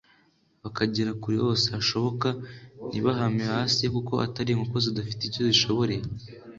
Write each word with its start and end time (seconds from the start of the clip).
bakagera 0.63 1.11
kure 1.21 1.37
hose 1.45 1.67
hashoboka, 1.75 2.27
ntibahame 2.87 3.43
hasi, 3.53 3.81
kuko 3.95 4.13
atari 4.25 4.49
inkoko 4.53 4.77
zidafite 4.85 5.21
icyo 5.25 5.41
zishoboreye 5.49 6.03